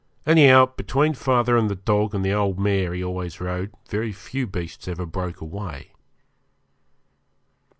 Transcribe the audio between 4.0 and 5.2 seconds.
few beasts ever